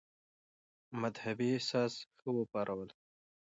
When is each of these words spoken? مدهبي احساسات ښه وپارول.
مدهبي 0.99 1.47
احساسات 1.57 2.07
ښه 2.19 2.29
وپارول. 2.35 2.89